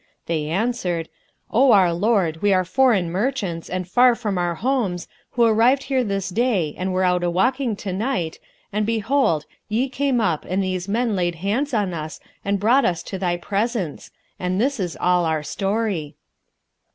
They 0.25 0.47
answered, 0.49 1.09
"O 1.51 1.73
our 1.73 1.93
lord, 1.93 2.41
we 2.41 2.51
are 2.53 2.65
foreign 2.65 3.11
merchants 3.11 3.69
and 3.69 3.87
far 3.87 4.15
from 4.15 4.39
our 4.39 4.55
homes, 4.55 5.07
who 5.33 5.43
arrived 5.43 5.83
here 5.83 6.03
this 6.03 6.29
day 6.29 6.73
and 6.75 6.91
were 6.91 7.03
out 7.03 7.23
a 7.23 7.29
walking 7.29 7.75
to 7.75 7.93
night, 7.93 8.39
and 8.73 8.83
behold, 8.83 9.45
ye 9.69 9.89
came 9.89 10.19
up 10.19 10.43
and 10.43 10.63
these 10.63 10.87
men 10.87 11.15
laid 11.15 11.35
hands 11.45 11.71
on 11.71 11.93
us 11.93 12.19
and 12.43 12.59
brought 12.59 12.83
us 12.83 13.03
to 13.03 13.19
thy 13.19 13.37
presence; 13.37 14.09
and 14.39 14.59
this 14.59 14.79
is 14.79 14.97
all 14.99 15.23
our 15.25 15.43
story." 15.43 16.15